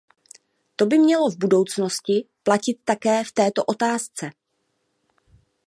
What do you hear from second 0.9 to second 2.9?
mělo v budoucnosti platit